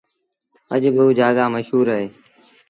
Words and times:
اڄ 0.73 0.83
با 0.95 1.01
اُجآڳآ 1.07 1.45
مشهور 1.55 1.87
اهي 1.95 2.07